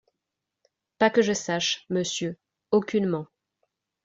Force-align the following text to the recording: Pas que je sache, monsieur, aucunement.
Pas 0.97 1.11
que 1.11 1.21
je 1.21 1.31
sache, 1.33 1.85
monsieur, 1.91 2.35
aucunement. 2.71 3.27